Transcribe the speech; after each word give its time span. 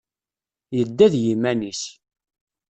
Yedda 0.77 1.05
d 1.13 1.15
yiman-is. 1.23 1.83